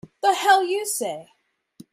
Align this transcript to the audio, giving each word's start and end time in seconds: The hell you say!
The 0.23 0.33
hell 0.33 0.63
you 0.63 0.83
say! 0.87 1.29